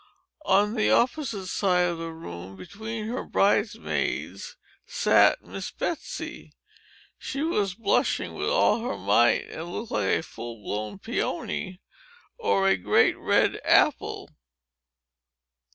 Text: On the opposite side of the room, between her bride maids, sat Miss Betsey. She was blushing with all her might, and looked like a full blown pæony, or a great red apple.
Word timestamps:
On 0.47 0.73
the 0.73 0.89
opposite 0.89 1.45
side 1.45 1.83
of 1.85 1.99
the 1.99 2.11
room, 2.11 2.55
between 2.55 3.05
her 3.09 3.23
bride 3.23 3.75
maids, 3.75 4.57
sat 4.87 5.43
Miss 5.43 5.69
Betsey. 5.69 6.53
She 7.19 7.43
was 7.43 7.75
blushing 7.75 8.33
with 8.33 8.49
all 8.49 8.79
her 8.79 8.97
might, 8.97 9.47
and 9.51 9.71
looked 9.71 9.91
like 9.91 10.07
a 10.09 10.23
full 10.23 10.63
blown 10.63 10.97
pæony, 10.97 11.81
or 12.39 12.67
a 12.67 12.77
great 12.77 13.15
red 13.19 13.61
apple. 13.63 14.31